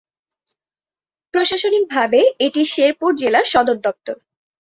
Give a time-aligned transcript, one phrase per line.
[1.33, 4.15] প্রশাসনিকভাবে এটি শেরপুর জেলার সদরদপ্তর।